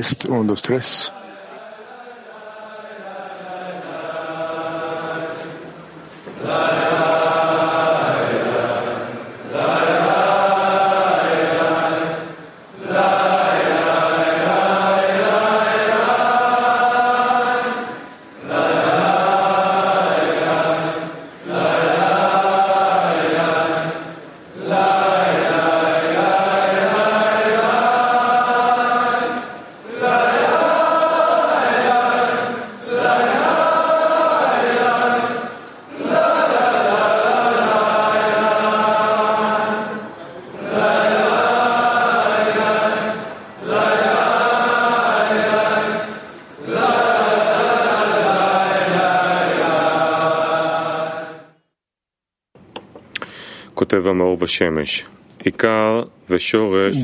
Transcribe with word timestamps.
Test, 0.00 0.30
1, 0.30 0.46
2, 0.46 0.56
3. 0.56 1.19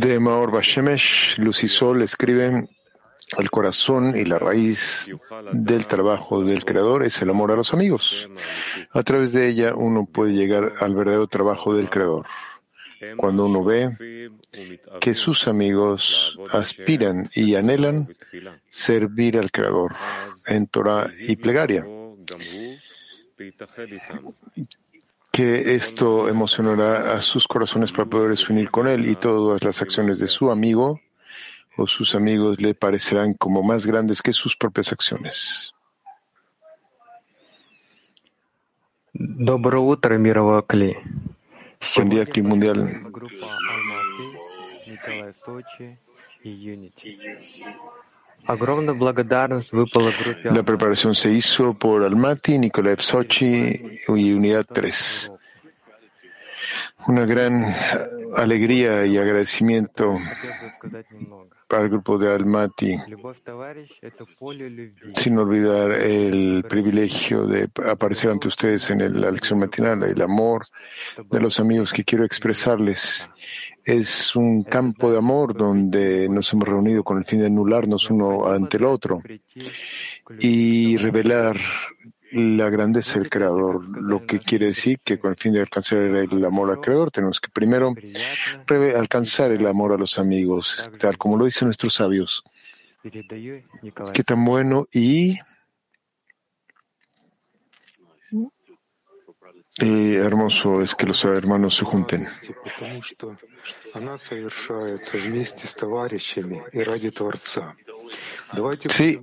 De 0.00 0.18
Maor 0.18 0.50
Bashemesh, 0.50 1.38
Luz 1.38 1.64
y 1.64 1.68
Sol 1.68 2.02
escriben 2.02 2.68
el 3.38 3.50
corazón 3.50 4.16
y 4.16 4.24
la 4.24 4.38
raíz 4.38 5.10
del 5.52 5.86
trabajo 5.86 6.44
del 6.44 6.64
Creador 6.64 7.04
es 7.04 7.20
el 7.22 7.30
amor 7.30 7.50
a 7.52 7.56
los 7.56 7.74
amigos. 7.74 8.28
A 8.92 9.02
través 9.02 9.32
de 9.32 9.48
ella 9.48 9.74
uno 9.74 10.06
puede 10.06 10.32
llegar 10.32 10.74
al 10.80 10.94
verdadero 10.94 11.26
trabajo 11.26 11.74
del 11.74 11.90
Creador. 11.90 12.26
Cuando 13.16 13.44
uno 13.44 13.62
ve 13.64 14.30
que 15.00 15.14
sus 15.14 15.48
amigos 15.48 16.38
aspiran 16.50 17.28
y 17.34 17.54
anhelan 17.54 18.08
servir 18.68 19.38
al 19.38 19.50
Creador 19.50 19.94
en 20.46 20.66
Torah 20.68 21.10
y 21.18 21.36
plegaria, 21.36 21.84
que 25.36 25.74
esto 25.74 26.30
emocionará 26.30 27.12
a 27.12 27.20
sus 27.20 27.46
corazones 27.46 27.92
para 27.92 28.06
poder 28.08 28.38
unir 28.48 28.70
con 28.70 28.88
él 28.88 29.06
y 29.06 29.16
todas 29.16 29.62
las 29.62 29.82
acciones 29.82 30.18
de 30.18 30.28
su 30.28 30.50
amigo 30.50 30.98
o 31.76 31.86
sus 31.86 32.14
amigos 32.14 32.58
le 32.58 32.74
parecerán 32.74 33.34
como 33.34 33.62
más 33.62 33.84
grandes 33.84 34.22
que 34.22 34.32
sus 34.32 34.56
propias 34.56 34.92
acciones. 34.92 35.74
Buen 41.96 42.08
día, 42.08 42.24
Clip 42.24 42.46
Mundial. 42.46 43.02
La 50.44 50.62
preparación 50.62 51.14
se 51.14 51.30
hizo 51.33 51.75
por 51.75 52.04
Almaty, 52.04 52.59
Nikolaev 52.59 53.00
Sochi 53.00 53.98
y 54.09 54.32
Unidad 54.32 54.65
3. 54.72 55.32
Una 57.09 57.25
gran 57.25 57.65
alegría 58.37 59.04
y 59.06 59.16
agradecimiento 59.16 60.19
al 61.69 61.88
grupo 61.88 62.19
de 62.19 62.32
Almaty, 62.32 62.97
sin 65.15 65.38
olvidar 65.38 65.91
el 65.93 66.65
privilegio 66.69 67.47
de 67.47 67.69
aparecer 67.88 68.31
ante 68.31 68.49
ustedes 68.49 68.91
en 68.91 69.20
la 69.20 69.31
lección 69.31 69.59
matinal, 69.59 70.03
el 70.04 70.22
amor 70.22 70.66
de 71.31 71.41
los 71.41 71.59
amigos 71.59 71.93
que 71.93 72.04
quiero 72.04 72.25
expresarles. 72.25 73.28
Es 73.86 74.34
un 74.34 74.64
campo 74.64 75.12
de 75.12 75.19
amor 75.19 75.56
donde 75.56 76.28
nos 76.28 76.52
hemos 76.52 76.66
reunido 76.66 77.04
con 77.04 77.19
el 77.19 77.24
fin 77.24 77.38
de 77.38 77.47
anularnos 77.47 78.10
uno 78.10 78.50
ante 78.50 78.78
el 78.78 78.84
otro 78.84 79.22
y 80.41 80.97
revelar 80.97 81.56
la 82.32 82.69
grandeza 82.69 83.20
del 83.20 83.30
Creador, 83.30 83.88
lo 84.02 84.26
que 84.26 84.41
quiere 84.41 84.66
decir 84.66 84.98
que 85.04 85.20
con 85.20 85.30
el 85.30 85.36
fin 85.36 85.52
de 85.52 85.60
alcanzar 85.60 86.00
el 86.00 86.44
amor 86.44 86.72
al 86.72 86.80
Creador 86.80 87.12
tenemos 87.12 87.41
que 87.41 87.48
primero 87.48 87.94
alcanzar 88.96 89.52
el 89.52 89.64
amor 89.69 89.92
a 89.92 89.98
los 89.98 90.19
amigos, 90.19 90.91
tal 90.98 91.16
como 91.16 91.36
lo 91.36 91.44
dicen 91.44 91.69
nuestros 91.69 91.94
sabios. 91.94 92.42
Qué 93.02 94.25
tan 94.25 94.44
bueno 94.44 94.88
y 94.92 95.38
hermoso 99.78 100.82
es 100.82 100.94
que 100.94 101.06
los 101.06 101.25
hermanos 101.25 101.76
se 101.76 101.84
junten. 101.84 102.28
Sí, 108.88 109.19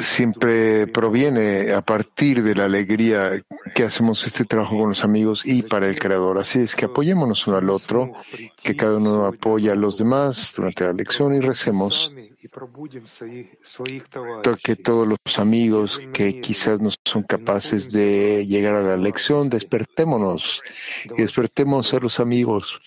siempre 0.00 0.86
proviene 0.86 1.72
a 1.72 1.82
partir 1.82 2.42
de 2.42 2.54
la 2.54 2.64
alegría 2.64 3.42
que 3.74 3.84
hacemos 3.84 4.26
este 4.26 4.44
trabajo 4.44 4.78
con 4.78 4.90
los 4.90 5.04
amigos 5.04 5.44
y 5.44 5.62
para 5.62 5.86
el 5.86 5.98
Creador. 5.98 6.38
Así 6.38 6.60
es 6.60 6.74
que 6.74 6.86
apoyémonos 6.86 7.46
uno 7.46 7.58
al 7.58 7.68
otro, 7.68 8.12
que 8.62 8.74
cada 8.74 8.96
uno 8.96 9.26
apoya 9.26 9.72
a 9.72 9.76
los 9.76 9.98
demás 9.98 10.54
durante 10.56 10.84
la 10.84 10.92
lección 10.92 11.34
y 11.34 11.40
recemos 11.40 12.12
que 14.62 14.76
todos 14.76 15.06
los 15.06 15.38
amigos 15.38 16.00
que 16.12 16.40
quizás 16.40 16.80
no 16.80 16.90
son 17.04 17.22
capaces 17.22 17.90
de 17.90 18.46
llegar 18.46 18.74
a 18.74 18.82
la 18.82 18.96
lección, 18.96 19.48
despertémonos 19.48 20.62
y 21.04 21.22
despertemos 21.22 21.92
a 21.94 21.98
los 21.98 22.20
amigos, 22.20 22.80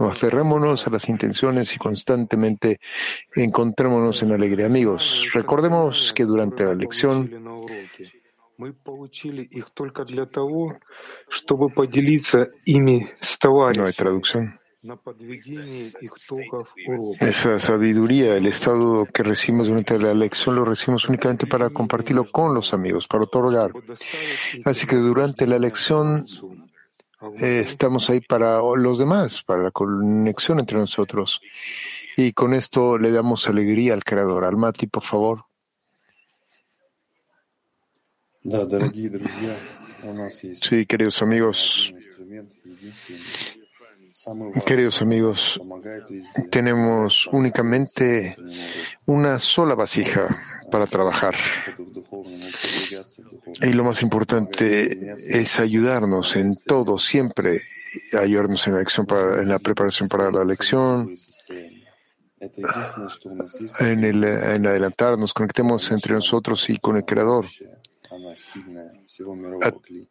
aferrémonos 0.00 0.86
a 0.86 0.90
las 0.90 1.08
intenciones 1.08 1.74
y 1.74 1.78
constantemente 1.78 2.80
encontrémonos 3.34 4.22
en 4.22 4.32
alegría. 4.32 4.66
Amigos, 4.66 5.28
recordemos 5.32 6.12
que 6.14 6.24
durante 6.24 6.64
la 6.64 6.74
lección 6.74 7.30
no 13.72 13.86
hay 13.86 13.92
traducción. 13.92 14.58
Esa 17.20 17.58
sabiduría, 17.58 18.36
el 18.36 18.46
estado 18.46 19.06
que 19.06 19.24
recibimos 19.24 19.66
durante 19.66 19.98
la 19.98 20.14
lección, 20.14 20.54
lo 20.54 20.64
recibimos 20.64 21.08
únicamente 21.08 21.46
para 21.46 21.68
compartirlo 21.70 22.30
con 22.30 22.54
los 22.54 22.72
amigos, 22.72 23.08
para 23.08 23.24
otorgar. 23.24 23.72
Así 24.64 24.86
que 24.86 24.96
durante 24.96 25.46
la 25.46 25.58
lección 25.58 26.26
eh, 27.40 27.64
estamos 27.66 28.08
ahí 28.08 28.20
para 28.20 28.60
los 28.76 29.00
demás, 29.00 29.42
para 29.42 29.64
la 29.64 29.70
conexión 29.72 30.60
entre 30.60 30.78
nosotros. 30.78 31.40
Y 32.16 32.32
con 32.32 32.54
esto 32.54 32.98
le 32.98 33.10
damos 33.10 33.48
alegría 33.48 33.94
al 33.94 34.04
Creador. 34.04 34.44
Almati, 34.44 34.86
por 34.86 35.02
favor. 35.02 35.44
Sí, 40.54 40.86
queridos 40.86 41.20
amigos. 41.20 41.92
Queridos 44.66 45.00
amigos, 45.02 45.60
tenemos 46.50 47.28
únicamente 47.32 48.36
una 49.06 49.38
sola 49.38 49.74
vasija 49.74 50.42
para 50.70 50.86
trabajar. 50.86 51.34
Y 53.62 53.72
lo 53.72 53.84
más 53.84 54.02
importante 54.02 55.14
es 55.28 55.60
ayudarnos 55.60 56.36
en 56.36 56.56
todo, 56.66 56.98
siempre, 56.98 57.60
ayudarnos 58.18 58.66
en 58.66 58.74
la, 58.74 58.80
lección 58.80 59.06
en 59.10 59.48
la 59.48 59.58
preparación 59.58 60.08
para 60.08 60.30
la 60.30 60.44
lección, 60.44 61.14
en, 62.40 64.04
el, 64.04 64.24
en 64.24 64.66
adelantarnos, 64.66 65.32
conectemos 65.32 65.90
entre 65.90 66.14
nosotros 66.14 66.68
y 66.70 66.78
con 66.78 66.96
el 66.96 67.04
Creador 67.04 67.46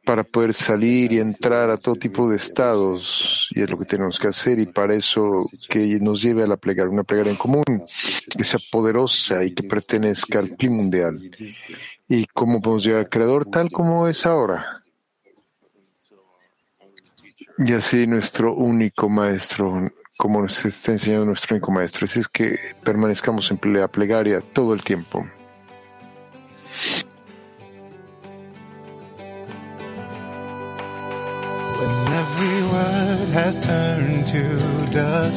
para 0.03 0.23
poder 0.23 0.53
salir 0.53 1.13
y 1.13 1.19
entrar 1.19 1.69
a 1.69 1.77
todo 1.77 1.95
tipo 1.95 2.29
de 2.29 2.37
estados, 2.37 3.47
y 3.51 3.61
es 3.61 3.69
lo 3.69 3.77
que 3.77 3.85
tenemos 3.85 4.19
que 4.19 4.27
hacer, 4.27 4.59
y 4.59 4.65
para 4.65 4.95
eso 4.95 5.43
que 5.69 5.97
nos 6.01 6.21
lleve 6.21 6.43
a 6.43 6.47
la 6.47 6.57
plegaria, 6.57 6.91
una 6.91 7.03
plegaria 7.03 7.31
en 7.31 7.37
común, 7.37 7.63
que 7.65 8.43
sea 8.43 8.59
poderosa 8.71 9.43
y 9.43 9.53
que 9.53 9.63
pertenezca 9.63 10.39
al 10.39 10.51
clima 10.51 10.77
mundial. 10.77 11.31
¿Y 12.07 12.25
cómo 12.27 12.61
podemos 12.61 12.85
llegar 12.85 12.99
al 13.01 13.09
Creador 13.09 13.45
tal 13.45 13.71
como 13.71 14.07
es 14.07 14.25
ahora? 14.25 14.83
Y 17.59 17.73
así 17.73 18.05
nuestro 18.05 18.53
único 18.53 19.09
maestro, 19.09 19.89
como 20.15 20.41
nos 20.41 20.63
está 20.63 20.91
enseñando 20.91 21.25
nuestro 21.25 21.55
único 21.55 21.71
maestro, 21.71 22.05
es 22.05 22.27
que 22.27 22.57
permanezcamos 22.83 23.49
en 23.51 23.59
la 23.73 23.87
plegaria 23.87 24.41
todo 24.41 24.73
el 24.73 24.83
tiempo. 24.83 25.25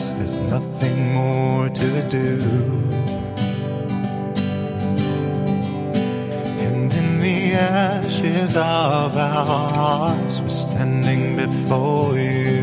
guess 0.01 0.15
there's 0.15 0.39
nothing 0.39 1.13
more 1.13 1.69
to 1.69 2.09
do. 2.09 2.33
And 6.67 6.93
in 7.01 7.19
the 7.19 7.39
ashes 7.55 8.57
of 8.57 9.17
our 9.17 9.45
hearts, 9.75 10.41
we're 10.41 10.49
standing 10.49 11.37
before 11.37 12.19
you. 12.19 12.63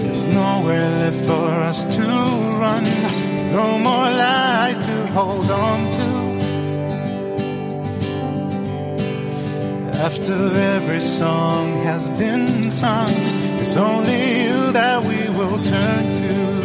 There's 0.00 0.26
nowhere 0.26 0.90
left 1.02 1.22
for 1.30 1.50
us 1.70 1.84
to 1.96 2.02
run, 2.62 2.84
no 3.52 3.78
more 3.78 4.10
lies 4.24 4.78
to 4.78 5.06
hold 5.16 5.50
on 5.50 5.90
to. 5.92 6.19
After 10.12 10.52
every 10.74 11.00
song 11.02 11.76
has 11.84 12.08
been 12.08 12.68
sung, 12.72 13.14
it's 13.60 13.76
only 13.76 14.42
you 14.42 14.72
that 14.72 15.04
we 15.04 15.28
will 15.38 15.62
turn 15.62 16.04
to. 16.20 16.59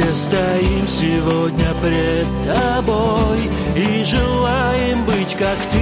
Все 0.00 0.14
стоим 0.14 0.86
сегодня 0.86 1.74
пред 1.82 2.26
тобой 2.44 3.50
и 3.76 4.04
желаем 4.04 5.04
быть 5.04 5.36
как 5.36 5.58
ты. 5.72 5.78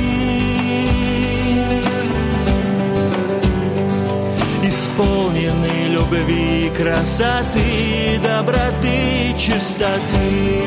Исполнены 4.67 5.89
любви, 5.89 6.71
красоты, 6.77 8.19
доброты, 8.23 9.35
чистоты. 9.39 10.59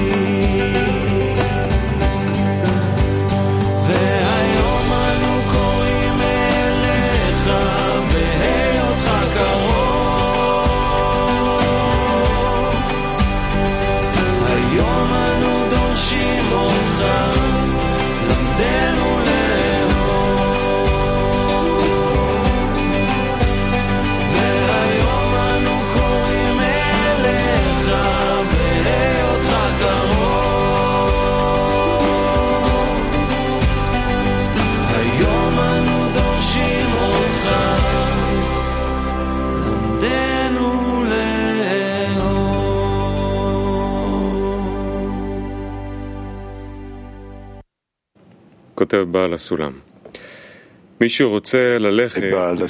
El 52.27 52.33
Baal 52.33 52.69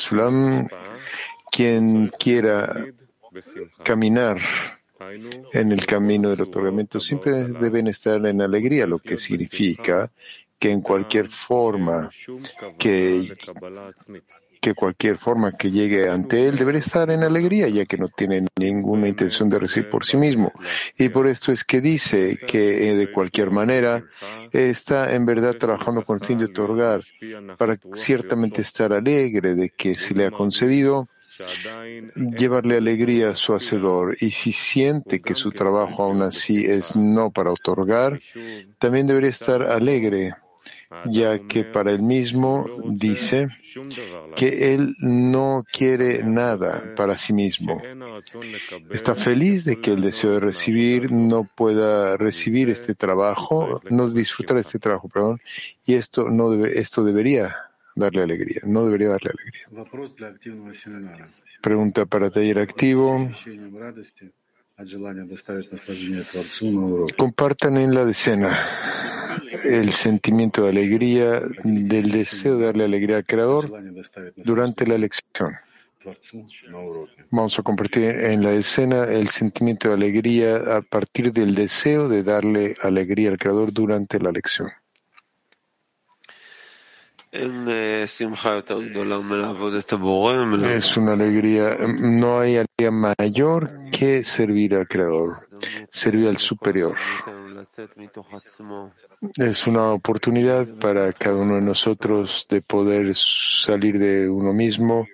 quien 1.52 2.12
quiera 2.18 2.86
caminar 3.84 4.38
en 5.52 5.72
el 5.72 5.86
camino 5.86 6.30
del 6.30 6.42
otorgamiento, 6.42 7.00
siempre 7.00 7.34
deben 7.34 7.88
estar 7.88 8.26
en 8.26 8.42
alegría, 8.42 8.86
lo 8.86 9.00
que 9.00 9.18
significa 9.18 10.12
que 10.58 10.72
en 10.72 10.82
cualquier 10.82 11.30
forma 11.30 12.10
que 12.78 13.36
que 14.62 14.76
cualquier 14.76 15.18
forma 15.18 15.52
que 15.54 15.72
llegue 15.72 16.08
ante 16.08 16.48
él 16.48 16.56
deberá 16.56 16.78
estar 16.78 17.10
en 17.10 17.24
alegría, 17.24 17.68
ya 17.68 17.86
que 17.86 17.98
no 17.98 18.08
tiene 18.08 18.46
ninguna 18.60 19.08
intención 19.08 19.50
de 19.50 19.60
recibir 19.60 19.90
por 19.90 20.06
sí 20.06 20.18
mismo. 20.18 20.54
Y 20.98 21.10
por 21.10 21.28
esto 21.28 21.52
es 21.52 21.64
que 21.64 21.82
dice 21.82 22.38
que 22.48 22.90
eh, 22.90 22.96
de 22.96 23.12
cualquier 23.12 23.50
manera 23.50 24.04
está 24.52 25.14
en 25.14 25.26
verdad 25.26 25.56
trabajando 25.56 26.06
con 26.06 26.20
el 26.22 26.26
fin 26.26 26.38
de 26.38 26.46
otorgar, 26.46 27.02
para 27.58 27.78
ciertamente 27.94 28.62
estar 28.62 28.94
alegre 28.94 29.56
de 29.56 29.70
que 29.70 29.96
se 29.96 30.14
le 30.14 30.26
ha 30.26 30.32
concedido 30.32 31.10
llevarle 32.38 32.78
alegría 32.78 33.32
a 33.32 33.36
su 33.36 33.56
hacedor 33.56 34.18
y 34.20 34.32
si 34.32 34.52
siente 34.52 35.22
que 35.22 35.34
su 35.34 35.52
trabajo 35.52 36.04
aún 36.04 36.22
así 36.22 36.66
es 36.66 36.96
no 36.96 37.32
para 37.32 37.52
otorgar, 37.52 38.20
también 38.78 39.08
debería 39.08 39.30
estar 39.30 39.64
alegre 39.64 40.36
ya 41.06 41.40
que 41.48 41.64
para 41.64 41.92
él 41.92 42.02
mismo 42.02 42.66
dice 42.86 43.48
que 44.36 44.74
él 44.74 44.96
no 45.00 45.66
quiere 45.72 46.24
nada 46.24 46.94
para 46.96 47.18
sí 47.18 47.34
mismo. 47.34 47.82
Está 48.90 49.16
feliz 49.16 49.66
de 49.66 49.80
que 49.80 49.92
el 49.92 50.02
deseo 50.02 50.32
de 50.32 50.40
recibir 50.40 51.12
no 51.12 51.44
pueda 51.44 52.18
recibir 52.18 52.70
este 52.70 52.96
trabajo, 52.96 53.82
no 53.90 54.10
disfrutar 54.10 54.58
este 54.58 54.80
trabajo, 54.80 55.10
perdón, 55.10 55.40
y 55.86 55.96
esto, 55.96 56.30
no 56.30 56.54
esto 56.66 57.04
debería 57.04 57.56
darle 57.96 58.24
alegría, 58.24 58.62
no 58.66 58.86
debería 58.86 59.10
darle 59.10 59.32
alegría. 59.32 59.88
Pregunta 61.62 62.06
para 62.06 62.30
taller 62.30 62.60
activo. 62.60 63.30
Compartan 67.18 67.78
en 67.78 67.94
la 67.94 68.06
decena 68.06 68.68
el 69.64 69.92
sentimiento 69.92 70.64
de 70.64 70.70
alegría, 70.70 71.42
del 71.64 72.10
deseo 72.12 72.58
de 72.58 72.66
darle 72.66 72.86
alegría 72.86 73.18
al 73.18 73.26
Creador 73.26 73.72
durante 74.38 74.88
la 74.88 74.98
lección. 74.98 75.54
Vamos 77.30 77.60
a 77.60 77.64
compartir 77.64 78.04
en 78.04 78.44
la 78.44 78.52
decena 78.52 79.04
el 79.04 79.30
sentimiento 79.30 79.90
de 79.90 79.94
alegría 79.94 80.78
a 80.78 80.82
partir 80.82 81.32
del 81.32 81.54
deseo 81.54 82.10
de 82.10 82.24
darle 82.24 82.76
alegría 82.82 83.30
al 83.30 83.38
Creador 83.38 83.72
durante 83.72 84.20
la 84.20 84.32
lección. 84.32 84.72
Es 90.76 90.98
una 90.98 91.14
alegría, 91.14 91.74
em, 91.74 92.20
no 92.20 92.40
hay 92.42 92.58
alegría 92.58 92.92
mayor 92.92 93.90
que 93.90 94.24
servir 94.24 94.76
al 94.76 94.88
Creador, 94.88 95.48
servir 95.90 96.28
al 96.28 96.38
Superior. 96.38 96.96
Es 99.38 99.66
una 99.66 99.92
oportunidad 99.92 100.68
para 100.80 101.14
cada 101.14 101.38
uno 101.38 101.56
de 101.56 101.62
nosotros 101.62 102.46
de 102.50 102.62
poder 102.62 103.16
salir 103.16 103.98
de 103.98 104.30
uno 104.30 104.52
mismo 104.52 105.08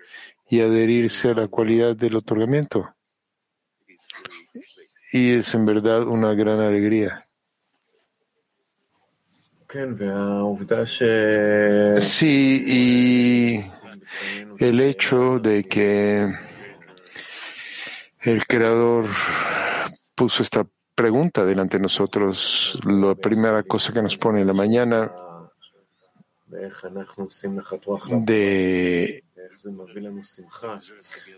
y 0.50 0.62
adherirse 0.62 1.30
a 1.30 1.34
la 1.36 1.48
cualidad 1.48 1.96
del 1.96 2.16
otorgamiento. 2.16 2.96
Y 5.12 5.34
es 5.34 5.54
en 5.54 5.66
verdad 5.66 6.04
una 6.04 6.34
gran 6.34 6.62
alegría. 6.62 7.27
כן, 9.69 9.89
והעובדה 9.97 10.87
ש... 10.87 11.03
Sí, 11.99 12.65
y 12.67 14.65
el 14.65 14.81
hecho 14.81 15.39
de 15.39 15.65
que 15.65 16.31
el 18.21 18.47
Creador 18.47 19.09
puso 20.15 20.43
esta 20.43 20.67
pregunta 20.95 21.45
delante 21.45 21.79
de 21.79 21.83
nosotros, 21.83 22.79
la 22.85 23.15
primera 23.15 23.63
cosa 23.63 23.93
que 23.93 24.03
nos 24.03 24.17
pone 24.17 24.41
en 24.43 24.47
la 24.47 24.53
mañana 24.53 25.11
ואיך 26.53 26.85
אנחנו 26.85 27.25
עושים 27.25 27.57
נחת 27.57 27.85
רוח 27.85 28.09
de 28.27 29.25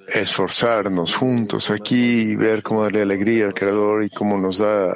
esforzarnos 0.08 1.14
juntos 1.16 1.70
aquí, 1.70 2.36
ver 2.36 2.62
cómo 2.62 2.82
darle 2.82 3.02
alegría 3.02 3.46
al 3.46 3.54
Creador 3.54 4.04
y 4.04 4.10
cómo 4.10 4.36
nos 4.38 4.58
da, 4.58 4.94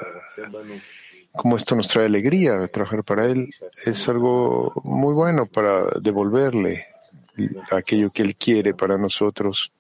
cómo 1.34 1.58
esto 1.58 1.76
nos 1.76 1.88
trae 1.88 2.06
alegría, 2.06 2.68
trabajar 2.68 3.04
para 3.04 3.26
Él, 3.26 3.50
es 3.86 4.08
algo 4.08 4.72
muy 4.84 5.14
bueno 5.14 5.46
para 5.46 5.86
devolverle 6.00 6.86
aquello 7.72 8.10
que 8.10 8.22
Él 8.22 8.36
quiere 8.36 8.74
para 8.74 8.98
nosotros 8.98 9.72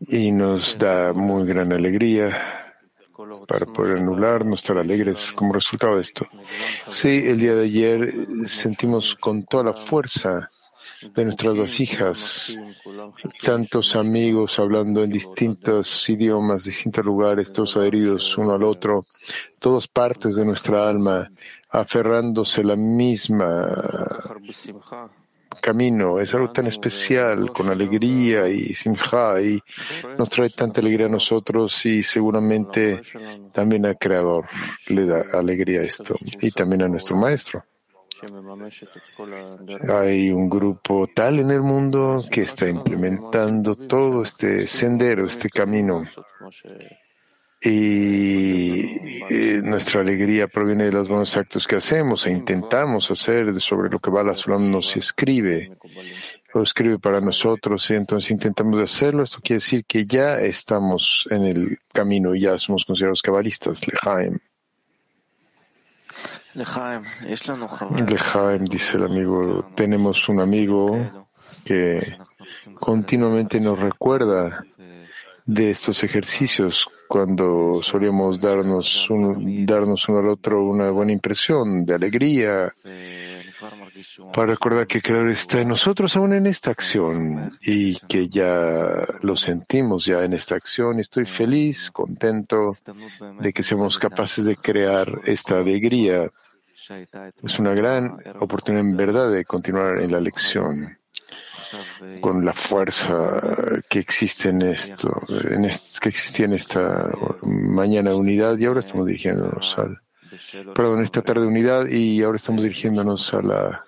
y 0.00 0.30
nos 0.30 0.78
da 0.78 1.12
muy 1.12 1.46
gran 1.46 1.72
alegría 1.72 2.74
para 3.48 3.66
poder 3.66 3.98
anularnos, 3.98 4.60
estar 4.60 4.78
alegres 4.78 5.32
como 5.32 5.52
resultado 5.52 5.96
de 5.96 6.02
esto. 6.02 6.28
Sí, 6.88 7.24
el 7.26 7.40
día 7.40 7.54
de 7.54 7.64
ayer 7.64 8.14
sentimos 8.46 9.16
con 9.16 9.44
toda 9.44 9.64
la 9.64 9.72
fuerza 9.72 10.48
de 11.02 11.24
nuestras 11.24 11.56
vasijas, 11.56 12.58
tantos 13.42 13.94
amigos 13.96 14.58
hablando 14.58 15.02
en 15.02 15.10
distintos 15.10 16.08
idiomas, 16.08 16.64
distintos 16.64 17.04
lugares, 17.04 17.52
todos 17.52 17.76
adheridos 17.76 18.36
uno 18.38 18.52
al 18.52 18.62
otro, 18.62 19.06
todas 19.58 19.86
partes 19.88 20.36
de 20.36 20.44
nuestra 20.44 20.88
alma, 20.88 21.28
aferrándose 21.70 22.62
a 22.62 22.64
la 22.64 22.76
misma 22.76 24.24
camino. 25.60 26.20
Es 26.20 26.34
algo 26.34 26.50
tan 26.50 26.66
especial, 26.66 27.52
con 27.52 27.68
alegría 27.70 28.48
y 28.48 28.74
simja, 28.74 29.40
y 29.40 29.60
nos 30.16 30.28
trae 30.30 30.50
tanta 30.50 30.80
alegría 30.80 31.06
a 31.06 31.10
nosotros 31.10 31.84
y 31.86 32.02
seguramente 32.02 33.00
también 33.52 33.86
al 33.86 33.98
Creador 33.98 34.46
le 34.88 35.06
da 35.06 35.24
alegría 35.32 35.82
esto, 35.82 36.16
y 36.40 36.50
también 36.50 36.82
a 36.82 36.88
nuestro 36.88 37.16
Maestro. 37.16 37.64
Hay 39.88 40.30
un 40.30 40.48
grupo 40.48 41.06
tal 41.14 41.38
en 41.38 41.50
el 41.50 41.60
mundo 41.60 42.16
que 42.30 42.42
está 42.42 42.68
implementando 42.68 43.74
todo 43.74 44.22
este 44.22 44.66
sendero, 44.66 45.26
este 45.26 45.48
camino. 45.48 46.04
Y 47.60 48.82
eh, 49.30 49.60
nuestra 49.64 50.02
alegría 50.02 50.46
proviene 50.46 50.84
de 50.84 50.92
los 50.92 51.08
buenos 51.08 51.36
actos 51.36 51.66
que 51.66 51.76
hacemos 51.76 52.24
e 52.26 52.30
intentamos 52.30 53.10
hacer 53.10 53.60
sobre 53.60 53.90
lo 53.90 53.98
que 53.98 54.10
Bala 54.10 54.34
Sulam 54.34 54.70
nos 54.70 54.96
escribe. 54.96 55.72
Lo 56.54 56.62
escribe 56.62 56.98
para 56.98 57.20
nosotros 57.20 57.90
y 57.90 57.94
entonces 57.94 58.30
intentamos 58.30 58.80
hacerlo. 58.80 59.24
Esto 59.24 59.40
quiere 59.42 59.58
decir 59.58 59.84
que 59.84 60.06
ya 60.06 60.38
estamos 60.38 61.26
en 61.30 61.44
el 61.44 61.78
camino 61.92 62.34
y 62.34 62.42
ya 62.42 62.58
somos 62.58 62.84
considerados 62.84 63.22
cabalistas. 63.22 63.86
Lejaim. 63.88 64.38
Lejaim, 68.08 68.64
dice 68.64 68.96
el 68.96 69.04
amigo, 69.04 69.70
tenemos 69.74 70.28
un 70.28 70.40
amigo 70.40 70.96
que 71.64 72.16
continuamente 72.74 73.60
nos 73.60 73.78
recuerda 73.78 74.64
de 75.44 75.70
estos 75.70 76.04
ejercicios 76.04 76.86
cuando 77.08 77.80
solíamos 77.82 78.38
darnos, 78.38 79.08
un, 79.08 79.64
darnos 79.64 80.06
uno 80.08 80.18
al 80.18 80.28
otro 80.28 80.62
una 80.62 80.90
buena 80.90 81.12
impresión 81.12 81.86
de 81.86 81.94
alegría, 81.94 82.70
para 84.32 84.52
recordar 84.52 84.86
que 84.86 84.98
el 84.98 85.02
Creador 85.02 85.30
está 85.30 85.60
en 85.60 85.68
nosotros 85.68 86.14
aún 86.16 86.32
en 86.32 86.46
esta 86.46 86.70
acción 86.70 87.50
y 87.62 87.96
que 88.00 88.28
ya 88.28 89.02
lo 89.22 89.36
sentimos 89.36 90.04
ya 90.04 90.22
en 90.22 90.34
esta 90.34 90.54
acción. 90.54 91.00
Estoy 91.00 91.26
feliz, 91.26 91.90
contento 91.90 92.72
de 93.40 93.52
que 93.52 93.62
seamos 93.62 93.98
capaces 93.98 94.44
de 94.44 94.56
crear 94.56 95.20
esta 95.24 95.58
alegría. 95.58 96.30
Es 97.42 97.58
una 97.58 97.74
gran 97.74 98.18
oportunidad 98.40 98.84
en 98.84 98.96
verdad 98.96 99.30
de 99.30 99.44
continuar 99.44 99.98
en 99.98 100.12
la 100.12 100.20
lección 100.20 100.98
con 102.20 102.44
la 102.44 102.52
fuerza 102.52 103.82
que 103.88 103.98
existe 103.98 104.48
en 104.48 104.62
esto, 104.62 105.22
en 105.50 105.68
que 106.00 106.08
existía 106.08 106.46
en 106.46 106.54
esta 106.54 107.10
mañana 107.42 108.10
de 108.10 108.16
unidad 108.16 108.56
y 108.58 108.64
ahora 108.64 108.80
estamos 108.80 109.06
dirigiéndonos 109.06 109.78
al, 109.78 110.00
perdón, 110.74 111.04
esta 111.04 111.22
tarde 111.22 111.42
de 111.42 111.48
unidad 111.48 111.86
y 111.88 112.22
ahora 112.22 112.36
estamos 112.36 112.62
dirigiéndonos 112.62 113.34
a 113.34 113.42
la, 113.42 113.84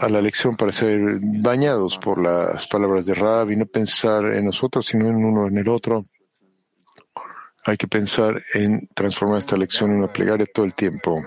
a 0.00 0.08
la 0.08 0.20
lección 0.20 0.56
para 0.56 0.72
ser 0.72 1.18
bañados 1.20 1.98
por 1.98 2.22
las 2.22 2.66
palabras 2.68 3.06
de 3.06 3.14
Rab 3.14 3.50
y 3.50 3.56
no 3.56 3.66
pensar 3.66 4.26
en 4.26 4.46
nosotros, 4.46 4.86
sino 4.86 5.08
en 5.08 5.16
uno 5.16 5.48
en 5.48 5.58
el 5.58 5.68
otro. 5.68 6.06
Hay 7.66 7.76
que 7.76 7.88
pensar 7.88 8.40
en 8.54 8.88
transformar 8.94 9.38
esta 9.38 9.56
lección 9.56 9.90
en 9.90 9.96
una 9.98 10.08
plegaria 10.08 10.46
todo 10.46 10.64
el 10.64 10.74
tiempo. 10.74 11.26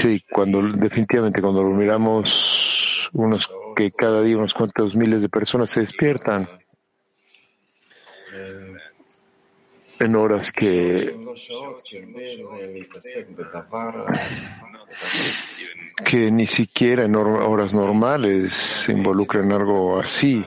Sí, 0.00 0.24
cuando 0.32 0.62
definitivamente 0.62 1.40
cuando 1.40 1.62
lo 1.62 1.70
miramos, 1.70 3.08
unos 3.12 3.50
que 3.76 3.92
cada 3.92 4.22
día 4.22 4.36
unos 4.36 4.52
cuantos 4.54 4.96
miles 4.96 5.22
de 5.22 5.28
personas 5.28 5.70
se 5.70 5.80
despiertan 5.80 6.48
en 10.00 10.16
horas 10.16 10.50
que, 10.50 11.16
que 16.04 16.30
ni 16.30 16.46
siquiera 16.46 17.04
en 17.04 17.14
hor- 17.14 17.46
horas 17.46 17.74
normales 17.74 18.52
se 18.52 18.92
involucran 18.92 19.44
en 19.44 19.52
algo 19.52 20.00
así. 20.00 20.44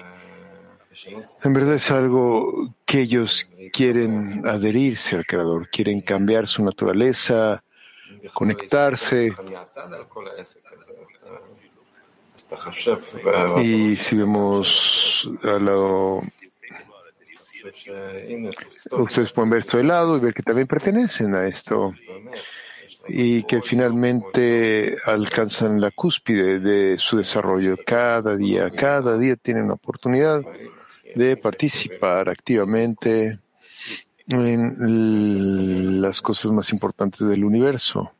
En 1.44 1.53
verdad 1.53 1.75
es 1.75 1.91
algo 1.91 2.74
que 2.86 3.01
ellos 3.01 3.50
quieren 3.72 4.48
adherirse 4.48 5.15
al 5.15 5.25
Creador, 5.25 5.70
quieren 5.70 6.01
cambiar 6.01 6.48
su 6.48 6.63
naturaleza, 6.63 7.62
conectarse. 8.34 9.34
Y 13.62 13.96
si 13.96 14.15
vemos 14.15 15.29
a 15.44 15.60
lo, 15.60 16.22
ustedes 18.91 19.32
pueden 19.32 19.50
ver 19.50 19.62
esto 19.62 19.77
de 19.77 19.84
lado 19.84 20.18
y 20.18 20.20
ver 20.20 20.34
que 20.34 20.44
también 20.44 20.68
pertenecen 20.68 21.36
a 21.36 21.48
esto 21.48 21.94
y 23.08 23.44
que 23.44 23.62
finalmente 23.62 24.98
alcanzan 25.06 25.82
la 25.82 25.91
cúspide 25.91 26.60
de 26.60 26.98
su 26.98 27.18
desarrollo 27.18 27.75
cada 27.86 28.36
día. 28.36 28.70
Cada 28.70 29.18
día 29.18 29.36
tienen 29.36 29.72
oportunidad 29.72 30.41
de 31.14 31.37
participar 31.37 32.28
activamente 32.28 33.38
en 34.28 34.61
l- 34.81 36.00
las 36.00 36.21
cosas 36.21 36.50
más 36.52 36.73
importantes 36.73 37.26
del 37.28 37.45
universo. 37.45 38.12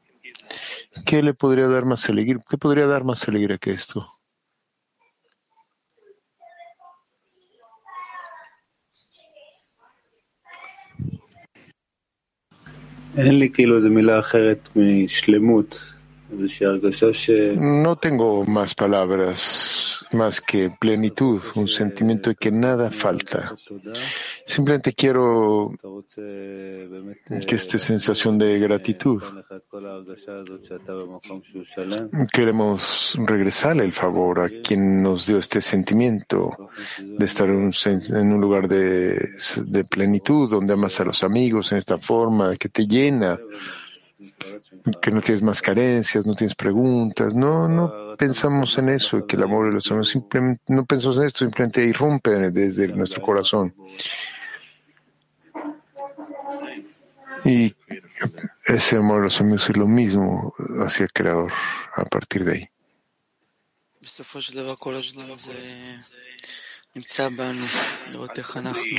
¿Qué 1.05 1.23
le 1.23 1.35
podría 1.35 1.69
dar 1.69 1.85
más 1.85 2.09
alegría? 2.09 2.43
¿Qué 2.49 2.57
podría 2.59 2.87
dar 2.87 3.05
más 3.05 3.27
alegría 3.29 3.59
que 3.59 3.73
esto? 3.73 4.15
אין 13.17 13.39
לי 13.39 13.51
כאילו 13.53 13.77
איזה 13.77 13.89
מילה 13.91 14.19
אחרת 14.19 14.69
משלמות, 14.77 15.71
איזושהי 15.71 15.83
הרגשה 15.85 15.95
ש... 15.95 15.98
no 17.56 17.96
tengo 17.96 18.46
más 18.46 18.76
palabras 18.76 19.90
más 20.12 20.42
que 20.42 20.70
plenitud, 20.70 21.42
un 21.56 21.68
sentimiento 21.68 22.30
de 22.30 22.36
que 22.36 22.52
nada 22.52 22.90
falta. 22.90 23.56
Simplemente 24.46 24.94
quiero 24.94 25.72
que 26.16 27.56
esta 27.56 27.78
sensación 27.78 28.38
de 28.38 28.60
gratitud, 28.60 29.22
queremos 32.32 33.18
regresarle 33.26 33.84
el 33.84 33.94
favor 33.94 34.40
a 34.40 34.50
quien 34.64 35.04
nos 35.04 35.28
dio 35.28 35.38
este 35.38 35.62
sentimiento 35.62 36.70
de 37.00 37.26
estar 37.26 37.48
en 37.50 38.34
un 38.34 38.42
lugar 38.42 38.68
de, 38.68 39.30
de 39.66 39.84
plenitud, 39.84 40.50
donde 40.50 40.74
amas 40.74 41.00
a 41.00 41.06
los 41.06 41.24
amigos 41.24 41.72
en 41.72 41.78
esta 41.78 41.98
forma, 41.98 42.56
que 42.56 42.70
te 42.70 42.88
llena 42.88 43.40
que 45.02 45.12
no 45.12 45.22
tienes 45.22 45.42
más 45.42 45.62
carencias, 45.62 46.26
no 46.26 46.36
tienes 46.36 46.56
preguntas, 46.56 47.34
no, 47.34 47.68
no 47.68 48.16
pensamos 48.18 48.78
en 48.78 48.90
eso, 48.90 49.26
que 49.26 49.36
el 49.36 49.44
amor 49.44 49.68
de 49.68 49.74
los 49.74 49.90
amigos 49.92 50.10
simplemente, 50.10 50.62
no 50.68 50.86
pensamos 50.86 51.18
en 51.18 51.26
esto, 51.26 51.40
simplemente 51.40 51.84
irrumpe 51.84 52.52
desde 52.52 52.88
nuestro 52.90 53.22
corazón. 53.22 53.74
Y 57.46 57.74
ese 58.66 58.98
amor 58.98 59.22
a 59.22 59.24
los 59.26 59.40
amigos 59.40 59.70
es 59.70 59.78
lo 59.78 59.88
mismo 59.88 60.54
hacia 60.86 61.06
el 61.06 61.14
Creador 61.14 61.52
a 61.96 62.04
partir 62.06 62.44
de 62.44 62.54
ahí. 62.54 62.70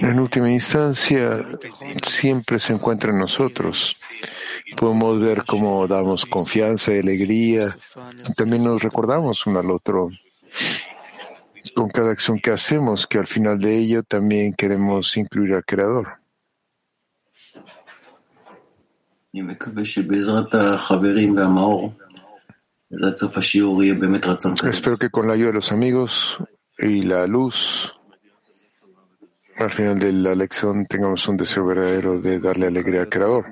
En 0.01 0.21
última 0.21 0.51
instancia, 0.51 1.45
siempre 2.03 2.61
se 2.61 2.73
encuentra 2.73 3.11
en 3.11 3.19
nosotros. 3.19 3.97
Podemos 4.77 5.21
ver 5.21 5.45
cómo 5.45 5.87
damos 5.89 6.25
confianza 6.25 6.95
y 6.95 6.99
alegría. 7.01 7.77
También 8.37 8.65
nos 8.65 8.83
recordamos 8.83 9.47
uno 9.47 9.61
al 9.61 9.71
otro 9.71 10.09
con 11.75 11.89
cada 11.91 12.13
acción 12.13 12.39
que 12.39 12.51
hacemos, 12.51 13.07
que 13.07 13.19
al 13.19 13.27
final 13.27 13.59
de 13.59 13.77
ello 13.77 14.03
también 14.03 14.55
queremos 14.55 15.17
incluir 15.17 15.55
al 15.55 15.65
Creador. 15.65 16.21
Espero 24.69 24.97
que 24.97 25.11
con 25.11 25.29
la 25.29 25.35
ayuda 25.35 25.49
de 25.49 25.55
los 25.55 25.71
amigos 25.71 26.39
y 26.83 27.03
la 27.03 27.27
luz, 27.27 27.95
al 29.57 29.71
final 29.71 29.99
de 29.99 30.13
la 30.13 30.35
lección 30.35 30.87
tengamos 30.87 31.29
un 31.29 31.37
deseo 31.37 31.67
verdadero 31.67 32.21
de 32.21 32.39
darle 32.39 32.67
alegría 32.67 33.03
al 33.03 33.09
Creador. 33.09 33.45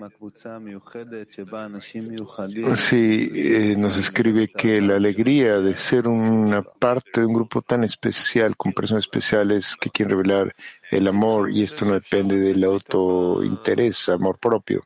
Sí, 2.77 3.31
eh, 3.35 3.75
nos 3.77 3.99
escribe 3.99 4.49
que 4.49 4.81
la 4.81 4.97
alegría 4.97 5.61
de 5.61 5.77
ser 5.77 6.09
una 6.09 6.63
parte 6.63 7.21
de 7.21 7.27
un 7.27 7.35
grupo 7.35 7.61
tan 7.61 7.85
especial, 7.85 8.57
con 8.57 8.73
personas 8.73 9.05
especiales 9.05 9.77
que 9.77 9.91
quieren 9.91 10.17
revelar 10.17 10.55
el 10.91 11.09
amor, 11.09 11.51
y 11.51 11.63
esto 11.63 11.85
no 11.85 11.93
depende 11.93 12.39
del 12.39 12.65
autointerés, 12.65 14.09
amor 14.09 14.39
propio. 14.39 14.85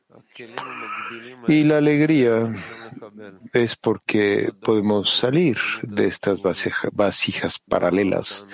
Y 1.46 1.64
la 1.64 1.78
alegría 1.78 2.52
es 3.53 3.75
porque 3.75 4.51
podemos 4.61 5.15
salir 5.15 5.57
de 5.81 6.07
estas 6.07 6.41
vasija- 6.41 6.89
vasijas 6.91 7.59
paralelas 7.59 8.45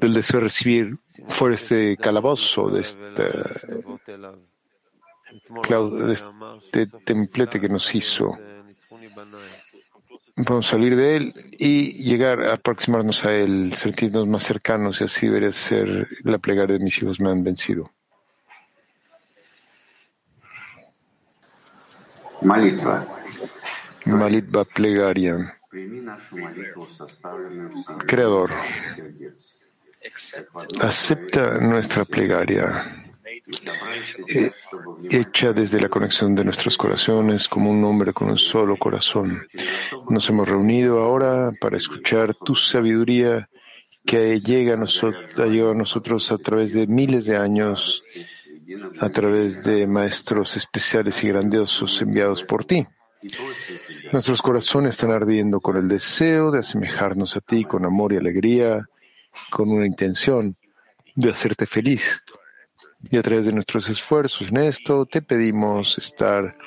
del 0.00 0.14
deseo 0.14 0.40
de 0.40 0.44
recibir 0.44 0.98
fuera 1.28 1.52
de 1.56 1.62
este 1.62 1.96
calabozo, 1.96 2.68
de 2.70 2.80
este, 2.80 3.30
clau- 5.62 6.06
de 6.06 6.12
este 6.14 6.86
templete 7.04 7.60
que 7.60 7.68
nos 7.68 7.94
hizo. 7.94 8.38
Podemos 10.34 10.66
salir 10.66 10.96
de 10.96 11.16
él 11.16 11.34
y 11.58 11.92
llegar 12.02 12.40
a 12.42 12.54
aproximarnos 12.54 13.24
a 13.24 13.34
él, 13.34 13.74
sentirnos 13.76 14.26
más 14.26 14.42
cercanos 14.44 15.00
y 15.00 15.04
así 15.04 15.26
debería 15.26 15.52
ser 15.52 16.08
la 16.24 16.38
plegaria 16.38 16.78
de 16.78 16.84
mis 16.84 16.96
hijos 17.02 17.20
me 17.20 17.30
han 17.30 17.44
vencido. 17.44 17.90
Молитва. 22.42 23.04
Malitba 24.07 24.65
plegaria. 24.65 25.57
Creador, 28.07 28.51
acepta 30.81 31.59
nuestra 31.59 32.05
plegaria 32.05 33.05
eh, 34.27 34.51
hecha 35.09 35.53
desde 35.53 35.79
la 35.79 35.89
conexión 35.89 36.35
de 36.35 36.43
nuestros 36.43 36.77
corazones 36.77 37.47
como 37.47 37.71
un 37.71 37.83
hombre 37.83 38.13
con 38.13 38.29
un 38.29 38.37
solo 38.37 38.77
corazón. 38.77 39.47
Nos 40.09 40.29
hemos 40.29 40.47
reunido 40.47 41.01
ahora 41.01 41.51
para 41.59 41.77
escuchar 41.77 42.33
tu 42.33 42.55
sabiduría 42.55 43.49
que 44.05 44.39
llega 44.39 44.73
a 44.73 44.77
nosotros, 44.77 45.37
a 45.37 45.73
nosotros 45.73 46.31
a 46.31 46.37
través 46.37 46.73
de 46.73 46.87
miles 46.87 47.25
de 47.25 47.37
años, 47.37 48.03
a 48.99 49.09
través 49.09 49.63
de 49.63 49.87
maestros 49.87 50.55
especiales 50.57 51.23
y 51.23 51.27
grandiosos 51.29 52.01
enviados 52.01 52.43
por 52.43 52.65
ti. 52.65 52.85
Nuestros 54.11 54.41
corazones 54.41 54.91
están 54.91 55.11
ardiendo 55.11 55.59
con 55.59 55.77
el 55.77 55.87
deseo 55.87 56.51
de 56.51 56.59
asemejarnos 56.59 57.35
a 57.35 57.41
ti 57.41 57.63
con 57.63 57.85
amor 57.85 58.13
y 58.13 58.17
alegría, 58.17 58.85
con 59.49 59.69
una 59.69 59.85
intención 59.85 60.55
de 61.15 61.31
hacerte 61.31 61.65
feliz. 61.65 62.23
Y 63.11 63.17
a 63.17 63.23
través 63.23 63.45
de 63.45 63.53
nuestros 63.53 63.89
esfuerzos 63.89 64.49
en 64.49 64.57
esto, 64.57 65.05
te 65.05 65.21
pedimos 65.21 65.97
estar 65.97 66.57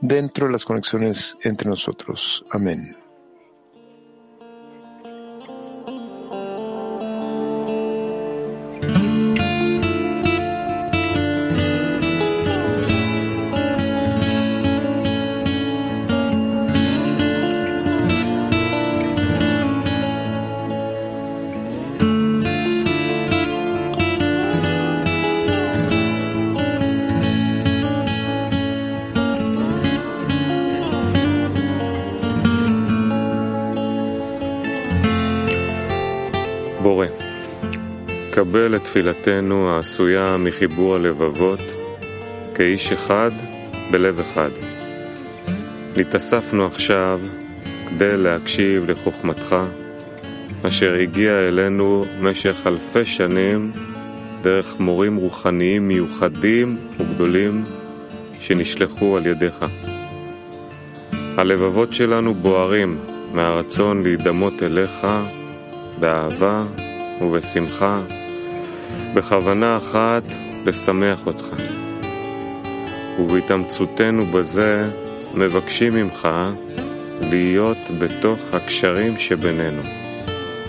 dentro 0.00 0.46
de 0.46 0.52
las 0.52 0.64
conexiones 0.64 1.36
entre 1.42 1.68
nosotros. 1.68 2.44
Amén. 2.50 2.96
קבל 38.36 38.76
את 38.76 38.84
תפילתנו 38.84 39.70
העשויה 39.70 40.36
מחיבור 40.36 40.94
הלבבות 40.94 41.60
כאיש 42.54 42.92
אחד 42.92 43.30
בלב 43.90 44.20
אחד. 44.20 44.50
נתאספנו 45.96 46.66
עכשיו 46.66 47.20
כדי 47.88 48.16
להקשיב 48.16 48.90
לחוכמתך, 48.90 49.56
אשר 50.62 50.94
הגיעה 50.94 51.48
אלינו 51.48 52.04
משך 52.20 52.66
אלפי 52.66 53.04
שנים 53.04 53.72
דרך 54.40 54.80
מורים 54.80 55.16
רוחניים 55.16 55.88
מיוחדים 55.88 56.76
וגדולים 56.98 57.64
שנשלחו 58.40 59.16
על 59.16 59.26
ידיך. 59.26 59.64
הלבבות 61.12 61.92
שלנו 61.92 62.34
בוערים 62.34 62.98
מהרצון 63.32 64.02
להידמות 64.02 64.62
אליך 64.62 65.06
באהבה 66.00 66.64
ובשמחה, 67.20 68.00
בכוונה 69.14 69.76
אחת 69.76 70.22
לשמח 70.66 71.26
אותך. 71.26 71.46
ובהתאמצותנו 73.20 74.26
בזה 74.26 74.90
מבקשים 75.34 75.94
ממך 75.94 76.28
להיות 77.20 77.78
בתוך 77.98 78.40
הקשרים 78.52 79.18
שבינינו. 79.18 79.82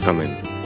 אמן. 0.10 0.57